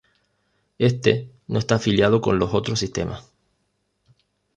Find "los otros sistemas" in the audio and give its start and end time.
2.39-3.31